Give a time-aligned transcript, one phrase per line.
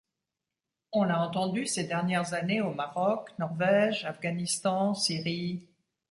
[0.93, 5.69] On l’a entendu ces dernières années au Maroc, Norvège, Afghanistan, Syrie...